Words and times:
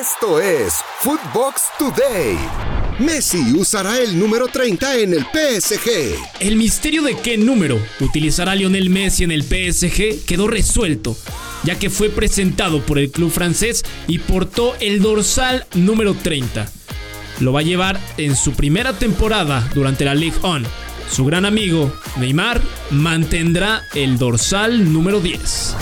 Esto 0.00 0.40
es 0.40 0.74
Footbox 1.00 1.62
Today. 1.78 2.36
Messi 2.98 3.52
usará 3.52 4.00
el 4.00 4.18
número 4.18 4.48
30 4.48 4.96
en 4.96 5.12
el 5.12 5.20
PSG. 5.20 6.16
El 6.40 6.56
misterio 6.56 7.02
de 7.02 7.16
qué 7.16 7.38
número 7.38 7.78
utilizará 8.00 8.56
Lionel 8.56 8.90
Messi 8.90 9.22
en 9.22 9.30
el 9.30 9.44
PSG 9.44 10.24
quedó 10.26 10.48
resuelto, 10.48 11.16
ya 11.62 11.78
que 11.78 11.90
fue 11.90 12.10
presentado 12.10 12.82
por 12.82 12.98
el 12.98 13.12
club 13.12 13.30
francés 13.30 13.84
y 14.08 14.18
portó 14.18 14.74
el 14.80 15.00
dorsal 15.00 15.64
número 15.74 16.14
30. 16.14 16.66
Lo 17.38 17.52
va 17.52 17.60
a 17.60 17.64
llevar 17.64 18.00
en 18.16 18.34
su 18.34 18.52
primera 18.52 18.94
temporada 18.94 19.68
durante 19.74 20.04
la 20.04 20.16
Ligue 20.16 20.38
1. 20.42 20.66
Su 21.08 21.24
gran 21.24 21.44
amigo, 21.44 21.92
Neymar, 22.16 22.60
mantendrá 22.90 23.82
el 23.94 24.18
dorsal 24.18 24.92
número 24.92 25.20
10. 25.20 25.76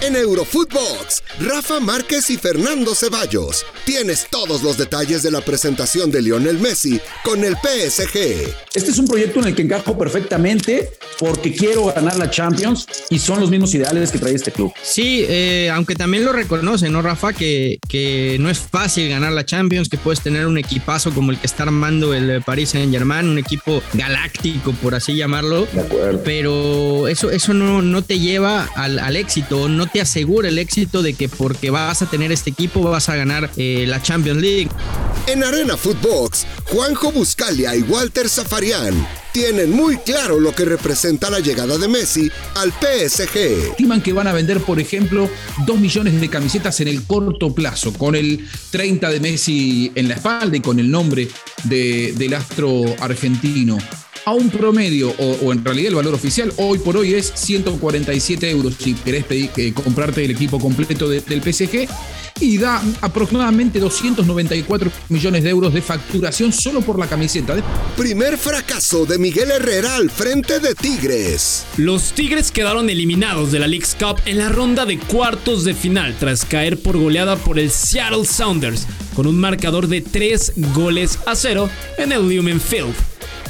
En 0.00 0.14
Eurofootbox, 0.14 1.24
Rafa 1.40 1.80
Márquez 1.80 2.30
y 2.30 2.36
Fernando 2.36 2.94
Ceballos. 2.94 3.66
Tienes 3.84 4.28
todos 4.30 4.62
los 4.62 4.78
detalles 4.78 5.24
de 5.24 5.32
la 5.32 5.40
presentación 5.40 6.12
de 6.12 6.22
Lionel 6.22 6.60
Messi 6.60 7.00
con 7.24 7.42
el 7.42 7.56
PSG. 7.56 8.54
Este 8.74 8.90
es 8.92 8.98
un 8.98 9.08
proyecto 9.08 9.40
en 9.40 9.46
el 9.46 9.56
que 9.56 9.62
encajo 9.62 9.98
perfectamente 9.98 10.92
porque 11.18 11.52
quiero 11.52 11.86
ganar 11.86 12.16
la 12.16 12.30
Champions 12.30 12.86
y 13.10 13.18
son 13.18 13.40
los 13.40 13.50
mismos 13.50 13.74
ideales 13.74 14.10
que 14.10 14.18
trae 14.18 14.34
este 14.34 14.52
club. 14.52 14.72
Sí, 14.82 15.24
eh, 15.28 15.70
aunque 15.72 15.94
también 15.94 16.24
lo 16.24 16.32
reconoce, 16.32 16.88
¿no, 16.90 17.02
Rafa? 17.02 17.32
Que, 17.32 17.78
que 17.88 18.36
no 18.40 18.50
es 18.50 18.58
fácil 18.58 19.08
ganar 19.08 19.32
la 19.32 19.44
Champions, 19.44 19.88
que 19.88 19.98
puedes 19.98 20.20
tener 20.20 20.46
un 20.46 20.58
equipazo 20.58 21.12
como 21.12 21.30
el 21.30 21.38
que 21.38 21.46
está 21.46 21.64
armando 21.64 22.14
el 22.14 22.42
Paris 22.42 22.70
Saint 22.70 22.92
Germain, 22.92 23.26
un 23.26 23.38
equipo 23.38 23.82
galáctico, 23.94 24.72
por 24.72 24.94
así 24.94 25.16
llamarlo. 25.16 25.66
De 25.72 25.80
acuerdo. 25.80 26.22
Pero 26.24 27.08
eso, 27.08 27.30
eso 27.30 27.54
no, 27.54 27.82
no 27.82 28.02
te 28.02 28.18
lleva 28.18 28.68
al, 28.74 28.98
al 28.98 29.16
éxito, 29.16 29.68
no 29.68 29.86
te 29.86 30.00
asegura 30.00 30.48
el 30.48 30.58
éxito 30.58 31.02
de 31.02 31.14
que 31.14 31.28
porque 31.28 31.70
vas 31.70 32.02
a 32.02 32.06
tener 32.06 32.32
este 32.32 32.50
equipo 32.50 32.82
vas 32.82 33.08
a 33.08 33.16
ganar 33.16 33.50
eh, 33.56 33.84
la 33.86 34.02
Champions 34.02 34.40
League. 34.40 34.68
En 35.26 35.42
Arena 35.44 35.76
Footbox, 35.76 36.46
Juanjo 36.64 37.12
Buscalia 37.12 37.76
y 37.76 37.82
Walter 37.82 38.28
Zafarian 38.28 39.06
tienen 39.38 39.70
muy 39.70 39.98
claro 39.98 40.40
lo 40.40 40.52
que 40.52 40.64
representa 40.64 41.30
la 41.30 41.38
llegada 41.38 41.78
de 41.78 41.86
Messi 41.86 42.28
al 42.56 42.72
PSG. 42.72 43.36
Estiman 43.70 44.02
que 44.02 44.12
van 44.12 44.26
a 44.26 44.32
vender, 44.32 44.60
por 44.60 44.80
ejemplo, 44.80 45.30
2 45.64 45.78
millones 45.78 46.20
de 46.20 46.28
camisetas 46.28 46.80
en 46.80 46.88
el 46.88 47.04
corto 47.04 47.54
plazo, 47.54 47.92
con 47.92 48.16
el 48.16 48.44
30 48.72 49.08
de 49.10 49.20
Messi 49.20 49.92
en 49.94 50.08
la 50.08 50.14
espalda 50.14 50.56
y 50.56 50.60
con 50.60 50.80
el 50.80 50.90
nombre 50.90 51.28
de, 51.62 52.14
del 52.16 52.34
astro 52.34 52.84
argentino 52.98 53.78
a 54.28 54.32
un 54.32 54.50
promedio, 54.50 55.08
o, 55.16 55.38
o, 55.42 55.52
en 55.54 55.64
realidad 55.64 55.88
el 55.88 55.94
valor 55.94 56.12
oficial 56.12 56.52
hoy 56.58 56.78
por 56.78 56.98
hoy 56.98 57.14
es 57.14 57.32
147 57.34 58.50
euros 58.50 58.74
si 58.78 58.92
querés 58.92 59.24
pedir, 59.24 59.50
eh, 59.56 59.72
comprarte 59.72 60.22
el 60.22 60.32
equipo 60.32 60.60
completo 60.60 61.08
de, 61.08 61.22
del 61.22 61.40
PSG 61.40 61.88
y 62.38 62.58
da 62.58 62.82
aproximadamente 63.00 63.80
294 63.80 64.92
millones 65.08 65.42
de 65.42 65.48
euros 65.48 65.72
de 65.72 65.80
facturación 65.80 66.52
solo 66.52 66.82
por 66.82 66.98
la 66.98 67.06
camiseta. 67.06 67.56
Primer 67.96 68.36
fracaso 68.36 69.06
de 69.06 69.16
Miguel 69.16 69.50
Herrera 69.50 69.96
al 69.96 70.10
frente 70.10 70.60
de 70.60 70.74
Tigres. 70.74 71.64
Los 71.78 72.12
Tigres 72.12 72.52
quedaron 72.52 72.90
eliminados 72.90 73.50
de 73.50 73.60
la 73.60 73.66
League's 73.66 73.96
Cup 73.98 74.20
en 74.26 74.36
la 74.36 74.50
ronda 74.50 74.84
de 74.84 74.98
cuartos 74.98 75.64
de 75.64 75.72
final 75.72 76.14
tras 76.20 76.44
caer 76.44 76.78
por 76.78 76.98
goleada 76.98 77.36
por 77.36 77.58
el 77.58 77.70
Seattle 77.70 78.26
Sounders 78.26 78.86
con 79.14 79.26
un 79.26 79.40
marcador 79.40 79.88
de 79.88 80.02
3 80.02 80.52
goles 80.74 81.18
a 81.24 81.34
0 81.34 81.70
en 81.96 82.12
el 82.12 82.28
Lumen 82.28 82.60
Field. 82.60 82.94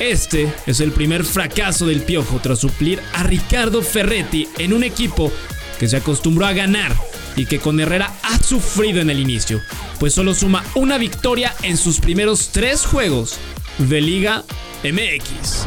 Este 0.00 0.50
es 0.66 0.80
el 0.80 0.92
primer 0.92 1.24
fracaso 1.24 1.86
del 1.86 2.00
Piojo 2.00 2.40
tras 2.42 2.58
suplir 2.58 3.02
a 3.12 3.22
Ricardo 3.22 3.82
Ferretti 3.82 4.48
en 4.56 4.72
un 4.72 4.82
equipo 4.82 5.30
que 5.78 5.88
se 5.88 5.98
acostumbró 5.98 6.46
a 6.46 6.54
ganar 6.54 6.96
y 7.36 7.44
que 7.44 7.60
con 7.60 7.78
Herrera 7.78 8.10
ha 8.22 8.42
sufrido 8.42 9.02
en 9.02 9.10
el 9.10 9.20
inicio, 9.20 9.60
pues 9.98 10.14
solo 10.14 10.32
suma 10.32 10.64
una 10.74 10.96
victoria 10.96 11.54
en 11.62 11.76
sus 11.76 12.00
primeros 12.00 12.48
tres 12.50 12.86
juegos 12.86 13.36
de 13.76 14.00
Liga 14.00 14.42
MX. 14.84 15.66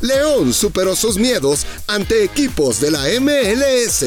León 0.00 0.54
superó 0.54 0.96
sus 0.96 1.18
miedos 1.18 1.66
ante 1.86 2.24
equipos 2.24 2.80
de 2.80 2.90
la 2.90 3.04
MLS. 3.20 4.04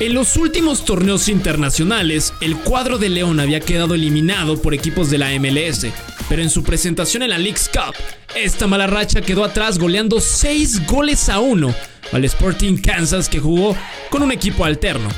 En 0.00 0.14
los 0.14 0.36
últimos 0.36 0.86
torneos 0.86 1.28
internacionales, 1.28 2.32
el 2.40 2.56
cuadro 2.56 2.96
de 2.98 3.10
León 3.10 3.38
había 3.38 3.60
quedado 3.60 3.94
eliminado 3.94 4.60
por 4.60 4.72
equipos 4.72 5.10
de 5.10 5.18
la 5.18 5.30
MLS, 5.38 5.86
pero 6.28 6.42
en 6.42 6.50
su 6.50 6.62
presentación 6.62 7.22
en 7.22 7.30
la 7.30 7.38
League's 7.38 7.68
Cup, 7.68 7.94
esta 8.34 8.66
mala 8.66 8.86
racha 8.86 9.20
quedó 9.20 9.44
atrás 9.44 9.78
goleando 9.78 10.20
6 10.20 10.86
goles 10.86 11.28
a 11.28 11.40
1 11.40 11.74
al 12.12 12.24
Sporting 12.24 12.76
Kansas 12.78 13.28
que 13.28 13.40
jugó 13.40 13.76
con 14.10 14.22
un 14.22 14.32
equipo 14.32 14.64
alterno. 14.64 15.08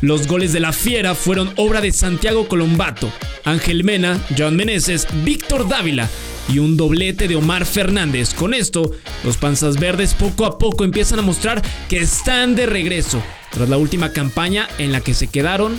Los 0.00 0.26
goles 0.26 0.52
de 0.52 0.60
la 0.60 0.72
Fiera 0.72 1.14
fueron 1.14 1.52
obra 1.56 1.80
de 1.80 1.92
Santiago 1.92 2.48
Colombato, 2.48 3.12
Ángel 3.44 3.84
Mena, 3.84 4.18
John 4.36 4.56
Meneses, 4.56 5.06
Víctor 5.24 5.68
Dávila 5.68 6.08
y 6.48 6.58
un 6.58 6.76
doblete 6.76 7.28
de 7.28 7.36
Omar 7.36 7.66
Fernández. 7.66 8.32
Con 8.32 8.54
esto, 8.54 8.92
los 9.24 9.36
Panzas 9.36 9.78
Verdes 9.78 10.14
poco 10.14 10.46
a 10.46 10.58
poco 10.58 10.84
empiezan 10.84 11.18
a 11.18 11.22
mostrar 11.22 11.62
que 11.88 11.98
están 11.98 12.54
de 12.54 12.66
regreso 12.66 13.22
tras 13.50 13.68
la 13.68 13.76
última 13.76 14.12
campaña 14.12 14.68
en 14.78 14.92
la 14.92 15.00
que 15.00 15.14
se 15.14 15.26
quedaron 15.26 15.78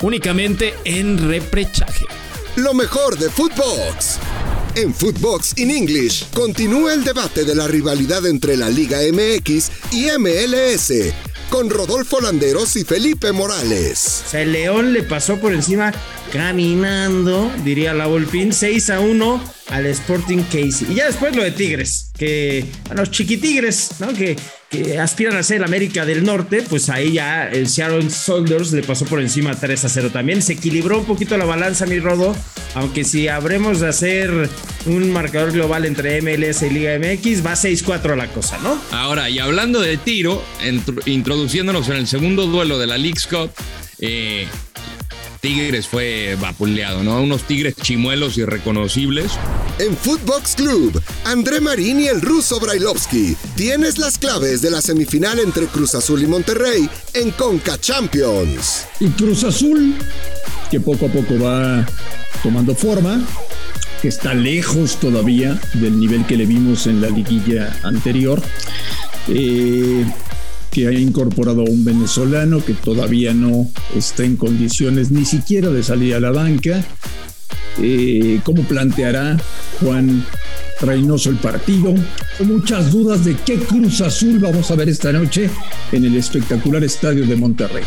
únicamente 0.00 0.74
en 0.84 1.28
reprechaje. 1.28 2.04
Lo 2.56 2.72
mejor 2.72 3.18
de 3.18 3.28
Footbox. 3.28 4.18
En 4.76 4.94
Footbox 4.94 5.58
in 5.58 5.70
English 5.70 6.30
continúa 6.30 6.94
el 6.94 7.04
debate 7.04 7.44
de 7.44 7.54
la 7.54 7.66
rivalidad 7.66 8.24
entre 8.26 8.56
la 8.56 8.70
Liga 8.70 9.00
MX 9.12 9.70
y 9.92 10.06
MLS 10.18 10.90
con 11.50 11.70
Rodolfo 11.70 12.20
Landeros 12.20 12.76
y 12.76 12.84
Felipe 12.84 13.32
Morales. 13.32 14.24
O 14.26 14.30
sea, 14.30 14.42
el 14.42 14.52
León 14.52 14.92
le 14.92 15.02
pasó 15.02 15.38
por 15.38 15.52
encima 15.52 15.92
caminando, 16.32 17.50
diría 17.64 17.94
la 17.94 18.06
Volpín, 18.06 18.52
6 18.52 18.90
a 18.90 19.00
1 19.00 19.44
al 19.68 19.86
Sporting 19.86 20.42
Casey. 20.44 20.88
Y 20.90 20.94
ya 20.94 21.06
después 21.06 21.34
lo 21.34 21.42
de 21.42 21.50
Tigres, 21.50 22.10
que, 22.16 22.64
bueno, 22.86 23.02
los 23.02 23.10
chiquitigres, 23.10 23.90
¿no? 24.00 24.08
Que, 24.12 24.36
aspiran 25.00 25.36
a 25.36 25.42
ser 25.42 25.64
América 25.64 26.04
del 26.04 26.24
Norte, 26.24 26.62
pues 26.68 26.90
ahí 26.90 27.14
ya 27.14 27.48
el 27.48 27.68
Seattle 27.68 28.10
Sounders 28.10 28.72
le 28.72 28.82
pasó 28.82 29.06
por 29.06 29.20
encima 29.20 29.54
3 29.54 29.84
a 29.84 29.88
0 29.88 30.10
también. 30.12 30.42
Se 30.42 30.54
equilibró 30.54 30.98
un 30.98 31.06
poquito 31.06 31.38
la 31.38 31.46
balanza, 31.46 31.86
mi 31.86 31.98
Rodo, 31.98 32.36
aunque 32.76 33.04
si 33.04 33.26
habremos 33.26 33.80
de 33.80 33.88
hacer 33.88 34.50
un 34.84 35.10
marcador 35.10 35.50
global 35.52 35.86
entre 35.86 36.20
MLS 36.20 36.60
y 36.60 36.68
Liga 36.68 36.98
MX, 36.98 37.44
va 37.44 37.54
6-4 37.54 38.16
la 38.16 38.28
cosa, 38.28 38.58
¿no? 38.58 38.78
Ahora, 38.92 39.30
y 39.30 39.38
hablando 39.38 39.80
de 39.80 39.96
tiro, 39.96 40.42
introduciéndonos 41.06 41.88
en 41.88 41.96
el 41.96 42.06
segundo 42.06 42.46
duelo 42.46 42.78
de 42.78 42.86
la 42.86 42.98
League's 42.98 43.26
Cup, 43.26 43.50
eh, 43.98 44.46
Tigres 45.40 45.86
fue 45.86 46.36
vapuleado, 46.40 47.02
¿no? 47.02 47.22
Unos 47.22 47.44
Tigres 47.44 47.74
chimuelos 47.80 48.36
irreconocibles. 48.38 49.32
En 49.78 49.96
Footbox 49.96 50.54
Club, 50.56 51.02
André 51.24 51.60
Marín 51.60 52.00
y 52.00 52.06
el 52.06 52.20
ruso 52.20 52.58
Brailovsky. 52.58 53.36
Tienes 53.54 53.98
las 53.98 54.18
claves 54.18 54.62
de 54.62 54.70
la 54.70 54.80
semifinal 54.80 55.38
entre 55.38 55.66
Cruz 55.66 55.94
Azul 55.94 56.22
y 56.22 56.26
Monterrey 56.26 56.88
en 57.14 57.30
Conca 57.32 57.78
Champions. 57.78 58.86
Y 59.00 59.08
Cruz 59.10 59.44
Azul, 59.44 59.94
que 60.70 60.80
poco 60.80 61.06
a 61.06 61.08
poco 61.08 61.38
va 61.38 61.86
tomando 62.42 62.74
forma, 62.74 63.24
que 64.00 64.08
está 64.08 64.34
lejos 64.34 64.98
todavía 64.98 65.60
del 65.74 65.98
nivel 65.98 66.26
que 66.26 66.36
le 66.36 66.46
vimos 66.46 66.86
en 66.86 67.00
la 67.00 67.08
liguilla 67.08 67.78
anterior. 67.82 68.42
Eh, 69.28 70.04
que 70.76 70.86
ha 70.86 70.92
incorporado 70.92 71.62
a 71.62 71.64
un 71.64 71.86
venezolano 71.86 72.62
que 72.62 72.74
todavía 72.74 73.32
no 73.32 73.66
está 73.96 74.24
en 74.24 74.36
condiciones 74.36 75.10
ni 75.10 75.24
siquiera 75.24 75.70
de 75.70 75.82
salir 75.82 76.14
a 76.14 76.20
la 76.20 76.30
banca. 76.30 76.84
Eh, 77.80 78.40
¿Cómo 78.44 78.62
planteará 78.62 79.38
Juan 79.80 80.22
Reynoso 80.82 81.30
el 81.30 81.36
partido? 81.36 81.94
Muchas 82.40 82.92
dudas 82.92 83.24
de 83.24 83.34
qué 83.36 83.56
Cruz 83.56 84.02
Azul 84.02 84.38
vamos 84.38 84.70
a 84.70 84.74
ver 84.74 84.90
esta 84.90 85.12
noche 85.12 85.48
en 85.92 86.04
el 86.04 86.14
espectacular 86.14 86.84
estadio 86.84 87.24
de 87.24 87.36
Monterrey. 87.36 87.84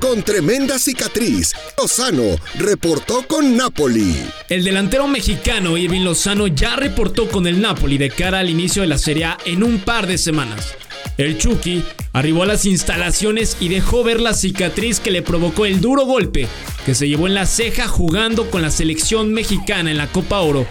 Con 0.00 0.24
tremenda 0.24 0.80
cicatriz, 0.80 1.52
Lozano 1.78 2.40
reportó 2.58 3.24
con 3.28 3.56
Napoli. 3.56 4.16
El 4.48 4.64
delantero 4.64 5.06
mexicano 5.06 5.76
Irving 5.76 6.02
Lozano 6.02 6.48
ya 6.48 6.74
reportó 6.74 7.28
con 7.28 7.46
el 7.46 7.60
Napoli 7.60 7.98
de 7.98 8.10
cara 8.10 8.40
al 8.40 8.50
inicio 8.50 8.82
de 8.82 8.88
la 8.88 8.98
Serie 8.98 9.26
A 9.26 9.38
en 9.44 9.62
un 9.62 9.78
par 9.78 10.08
de 10.08 10.18
semanas. 10.18 10.74
El 11.16 11.38
Chucky 11.38 11.82
arribó 12.16 12.44
a 12.44 12.46
las 12.46 12.64
instalaciones 12.64 13.58
y 13.60 13.68
dejó 13.68 14.02
ver 14.02 14.22
la 14.22 14.32
cicatriz 14.32 15.00
que 15.00 15.10
le 15.10 15.20
provocó 15.20 15.66
el 15.66 15.82
duro 15.82 16.06
golpe 16.06 16.48
que 16.86 16.94
se 16.94 17.08
llevó 17.08 17.26
en 17.26 17.34
la 17.34 17.44
ceja 17.44 17.88
jugando 17.88 18.50
con 18.50 18.62
la 18.62 18.70
selección 18.70 19.34
mexicana 19.34 19.90
en 19.90 19.98
la 19.98 20.06
Copa 20.06 20.40
Oro 20.40 20.66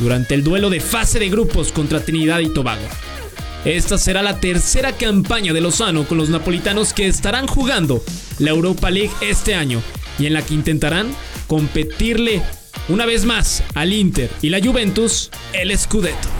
durante 0.00 0.34
el 0.34 0.42
duelo 0.42 0.68
de 0.68 0.80
fase 0.80 1.20
de 1.20 1.30
grupos 1.30 1.70
contra 1.70 2.04
Trinidad 2.04 2.40
y 2.40 2.48
Tobago. 2.48 2.82
Esta 3.64 3.98
será 3.98 4.20
la 4.20 4.40
tercera 4.40 4.90
campaña 4.90 5.52
de 5.52 5.60
Lozano 5.60 6.08
con 6.08 6.18
los 6.18 6.28
napolitanos 6.28 6.92
que 6.92 7.06
estarán 7.06 7.46
jugando 7.46 8.02
la 8.40 8.50
Europa 8.50 8.90
League 8.90 9.12
este 9.20 9.54
año 9.54 9.80
y 10.18 10.26
en 10.26 10.32
la 10.32 10.42
que 10.42 10.54
intentarán 10.54 11.14
competirle 11.46 12.42
una 12.88 13.06
vez 13.06 13.24
más 13.24 13.62
al 13.74 13.92
Inter 13.92 14.28
y 14.42 14.48
la 14.48 14.58
Juventus 14.60 15.30
el 15.52 15.78
Scudetto. 15.78 16.39